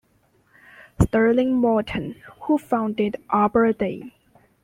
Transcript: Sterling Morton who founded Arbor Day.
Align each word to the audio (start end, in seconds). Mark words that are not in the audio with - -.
Sterling 0.99 1.53
Morton 1.53 2.15
who 2.45 2.57
founded 2.57 3.17
Arbor 3.29 3.71
Day. 3.71 4.11